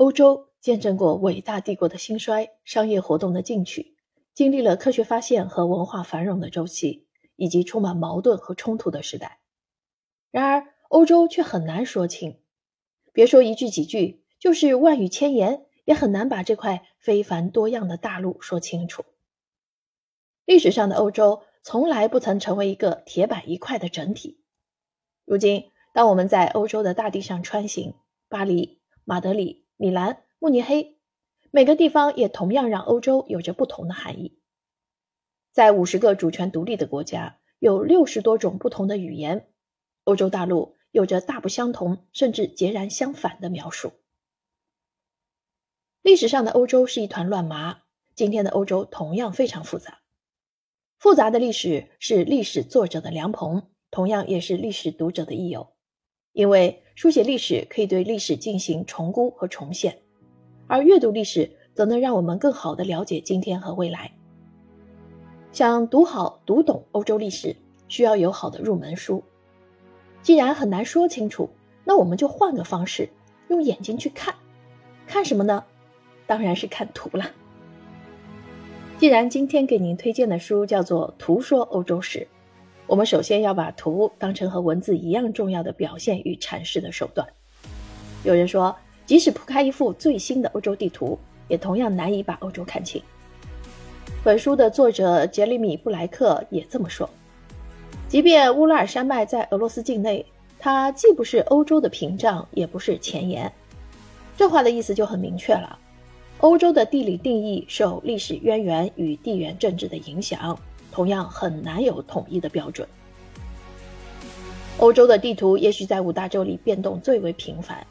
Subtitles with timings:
[0.00, 3.98] 欧洲见证过伟大帝国的兴衰、商业活动的进取，
[4.32, 9.40] 经历了科学发现和文化繁荣的周期，以及充满矛盾和冲突的时代。
[10.30, 12.40] 然而，欧洲却很难说清，
[13.12, 19.04] 别说一句几句，就是万语千言，也很难把这块非凡多样的大陆说清楚。
[20.46, 24.40] 历史上的欧洲从来不曾成为一个铁板一块的整体。
[25.26, 27.92] 如今，当我们在欧洲的大地上穿行，
[28.30, 30.98] 巴黎、马德里、米兰、慕尼黑，
[31.50, 34.38] 每个地方也同样让欧洲有着不同的含义。
[35.52, 39.48] 在五十个主权独立的国家，有六十多种不同的语言，
[40.04, 43.94] 欧洲大陆有着大不相同，甚至截然相反的描述。
[46.02, 47.80] 历史上的欧洲是一团乱麻，
[48.14, 50.02] 今天的欧洲同样非常复杂。
[50.98, 55.72] 复杂的历史是历史作者的良朋，同样也是历史读者的益友。
[56.32, 59.98] 因为书写历史可以对历史进行重估和重现，
[60.66, 64.12] 而阅读历史则能让我们更好地了解今天和未来。
[65.50, 67.56] 想读好、读懂欧洲历史，
[67.88, 69.24] 需要有好的入门书。
[70.22, 71.50] 既然很难说清楚，
[71.84, 73.08] 那我们就换个方式，
[73.48, 74.34] 用眼睛去看。
[75.06, 75.64] 看什么呢？
[76.26, 77.32] 当然是看图了。
[78.98, 82.20] 既然今天给您推荐的书叫做《图说欧洲史》，
[82.90, 87.24] 我们首先要把图当成和文字一样重要的表现与阐释的手段。
[88.24, 88.74] 有人说，
[89.06, 93.00] 即使铺开一幅最新的欧洲地图，也同样难以把欧洲看清。
[94.24, 97.08] 本书的作者杰里米·布莱克也这么说。
[98.08, 100.26] 即便乌拉尔山脉在俄罗斯境内，
[100.58, 103.52] 它既不是欧洲的屏障，也不是前沿。
[104.36, 105.78] 这话的意思就很明确了。
[106.38, 110.58] 欧洲的地理定义受历史渊源与地缘政治的影响，
[110.90, 112.86] 同样很难有统一的标准。
[114.78, 117.86] 欧洲的地图也许在五大洲里变动最为频繁，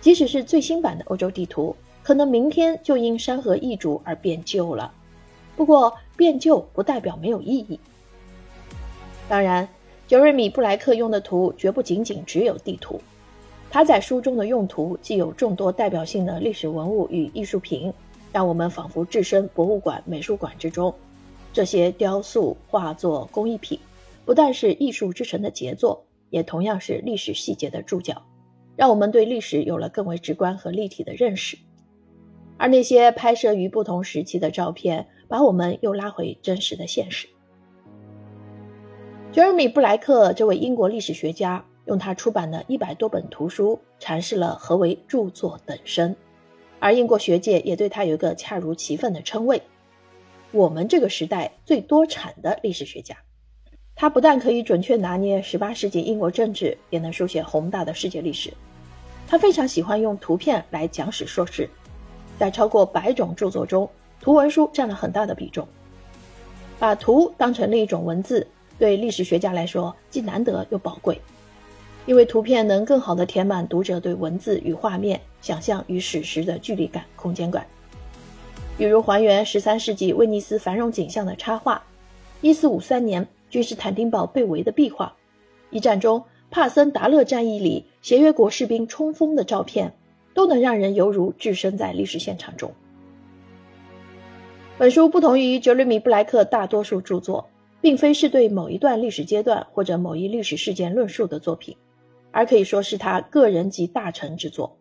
[0.00, 4.92] 即使是最新版的欧洲地图，可能明天就因山河易主而变旧了。
[5.56, 7.80] 不过，变旧不代表没有意义。
[9.28, 9.66] 当然，
[10.06, 13.00] 杰瑞米·布莱克用的图绝不仅仅只有地图。
[13.70, 17.92] 他在书中的用途既有众多代表性的历史文物与艺术品，
[18.32, 20.94] 让我们仿佛置身博物馆、美术馆之中。
[21.54, 23.78] 这些雕塑、画作、工艺品，
[24.26, 28.22] 不但是艺术之神的杰作，也同样是历史细节的注脚，
[28.76, 31.56] 让我们对历史有了更为直观和立体的认识。
[32.58, 37.28] 而那些拍摄于不同时期的照片，把我们又拉回真实的现实。
[39.30, 41.64] 杰尔米·布莱克这位英国历史学家。
[41.86, 46.16] 用他出版的一百多本图书阐释了何为著作等身，
[46.78, 49.60] 而英国学界也对他有一个恰如其分的称谓：
[50.54, 53.16] 我们这个时代最多产的历史学家。
[53.96, 58.52] 他不但可以准确拿捏十八世纪英国政治，也能书写宏大的世界历史。
[59.26, 61.68] 他非常喜欢用图片来讲史说事，
[62.38, 65.66] 在超过百种著作中，图文书占了很大的比重。
[66.78, 68.46] 把图当成另一种文字，
[68.78, 71.20] 对历史学家来说既难得又宝贵。
[72.06, 77.66] 因为图片能更好地填满读者对文字与画面、想象与史实的距离感、空间感。
[78.76, 81.84] 比如还原十三世纪威尼斯繁荣景象的插画，
[82.40, 85.14] 一四五三年君士坦丁堡被围的壁画，
[85.70, 89.94] 一战中帕森达勒战役里协约国士兵冲锋的照片，
[90.34, 92.72] 都能让人犹如置身在历史现场中。
[94.76, 97.48] 本书不同于杰瑞米·布莱克大多数著作，
[97.80, 101.76] 并非是对某一段历史阶段或者某一历史事件论述的作品。
[102.32, 104.76] 而可以说是他个人及大成之作。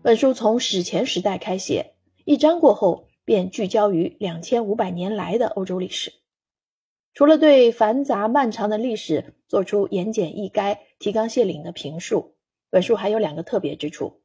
[0.00, 1.93] 本书从史前时代开写，
[2.24, 6.12] 一章过后便聚焦于两千五百年来的欧洲历史。
[7.12, 12.34] 除了对繁杂漫长的历史做出言简意赅、提纲挈领的评述，
[12.70, 14.22] 本书还有两个特别之处：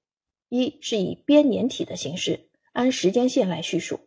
[0.48, 4.00] 一是以编年体的形式，按时间线来叙述，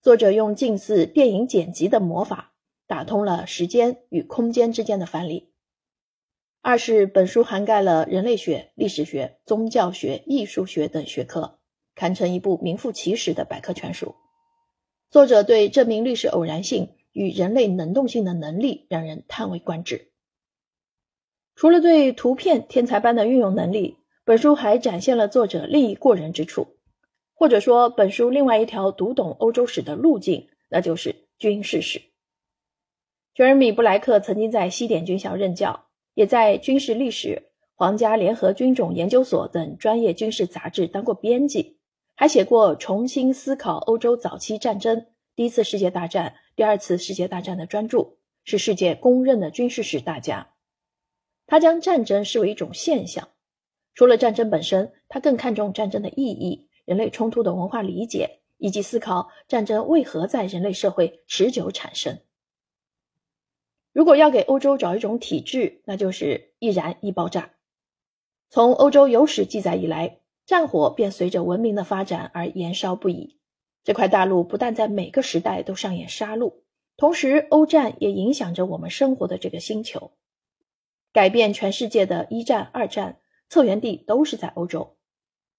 [0.00, 2.54] 作者用近似电影剪辑的魔法，
[2.86, 5.52] 打通了时间与空间之间的藩篱。
[6.62, 11.58] 二是本书涵盖了人类学、历史学、宗教学、艺术学等学科，
[11.94, 14.14] 堪称一部名副其实的百科全书。
[15.10, 20.10] 作者对证明历史偶然性与人类能动性的能力让人叹为观止。
[21.54, 26.76] 除了对图片天才般的运用能力，本书还展现了作者另一过人之处，
[27.34, 32.00] 或者说本书另外一条读懂欧洲史的路径，那就是军事史。
[33.34, 35.86] 杰尔米·布莱克曾经在西点军校任教。
[36.14, 41.78] 也在军事历史、皇家联合军种研究所等专业军事杂志当过编辑，
[42.14, 50.52] 还写过《重新思考欧洲早期战争：第一次世界大战、第二次世界大战》的专著，是世界公认的军事史大家。
[51.46, 53.28] 他将战争视为一种现象，
[53.94, 62.20] 除了战争本身，他更看重战争的意义、人类冲突的文化理解，以及思考战争为何在人类社会持久产生。
[63.92, 67.50] 如果要给欧洲找一种体制，那就是易燃易爆炸。
[68.48, 70.20] 从欧洲有史记载以来，
[70.52, 73.38] 战火便随着文明的发展而燃烧不已。
[73.84, 76.56] 这块大陆不但在每个时代都上演杀戮，
[76.98, 80.12] 同时欧战也影响着我们生活的这个星球，
[81.10, 83.18] 改变全世界的一战、二战
[83.48, 84.98] 策源地都是在欧洲。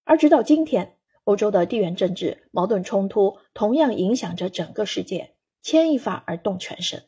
[0.03, 7.05] 而直到今天，欧洲的地缘政治矛盾冲突同样影响着整个世界，牵一发而动全身。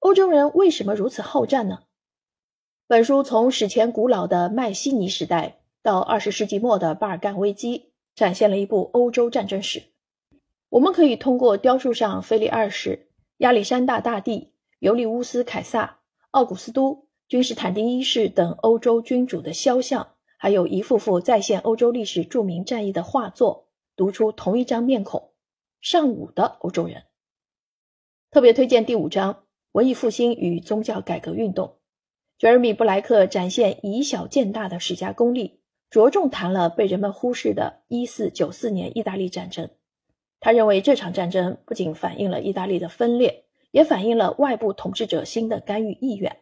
[0.00, 1.84] 欧洲人为什么如此好战呢？
[2.86, 9.84] 本书从史前古老的迈锡尼时代到二十世纪末的巴尔干危机，展现了一部欧洲战争史。
[10.68, 13.08] 我们可以通过雕塑上腓力二世、
[13.38, 16.00] 亚历山大大帝、尤利乌斯凯撒、
[16.30, 25.30] 奥古斯都、君士坦丁一世等欧洲君主的肖像，还有一幅幅再现欧洲历史著名战役的画作，读出同一张面孔——
[25.80, 27.04] 尚武的欧洲人。
[28.30, 29.44] 特别推荐第五章。
[29.72, 31.76] 文艺复兴与宗教改革运动，
[32.38, 35.57] 杰尔米·布莱克展现以小见大的史家功力，
[35.90, 39.70] 着重谈了被人们忽视的1494年意大利战争。
[40.40, 46.38] 他认为这场战争不仅反映了意大利的分裂，也反映了外部统治者新的干预意愿。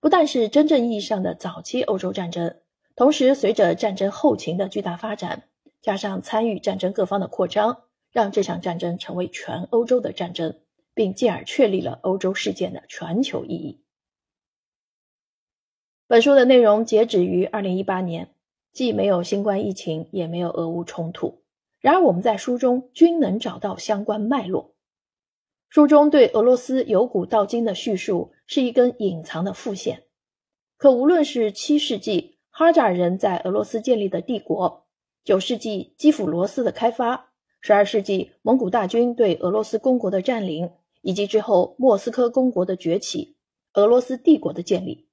[0.00, 2.56] 不但是真正意义上的早期欧洲战争，
[2.94, 5.44] 同时随着战争后勤的巨大发展，
[5.82, 10.58] 加上参与战争各方的扩张，让这场战争成为全欧洲的战争。
[10.96, 13.82] 并进而确立了欧洲事件的全球意义。
[16.06, 18.30] 本书的内容截止于二零一八年，
[18.76, 21.40] 既没有新冠疫情，也没有俄乌冲突。
[21.80, 24.74] 然而，我们在书中均能找到相关脉络。
[25.70, 30.02] 书中对俄罗斯由古到今的叙述是一根隐藏的副线。
[30.76, 34.84] 可无论是七世纪哈扎尔人在俄罗斯建立的帝国，
[35.24, 37.30] 九世纪基辅罗斯的开发，
[37.62, 40.70] 十二世纪蒙古大军对俄罗斯公国的占领。
[41.00, 43.36] 以及之后莫斯科公国的崛起，
[43.72, 45.06] 俄罗斯帝国的建立。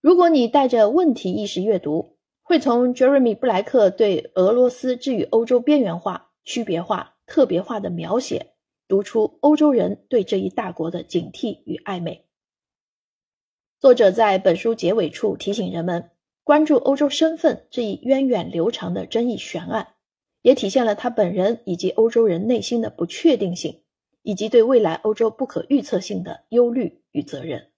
[0.00, 2.17] 如果你带着问题意识阅读，
[2.48, 8.54] 会从 Jeremy 布莱克对俄罗斯置于欧洲边缘化、区别化、特别化的描写，
[8.88, 12.24] 读出欧洲人对这一大国的警惕与暧昧。
[13.78, 16.08] 作者在本书结尾处提醒人们
[16.42, 19.88] 关注欧洲身份这一源远流长的争议悬案，
[20.40, 23.82] 也体现了他本人以及欧洲人内心的不确定性。
[24.22, 27.70] 以及对未来欧洲不可预测性的忧虑与责任。